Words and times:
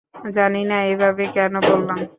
জানি 0.31 0.61
না 0.65 0.77
এভাবে 0.87 1.23
কেন 1.35 1.53
বললাম। 1.63 2.01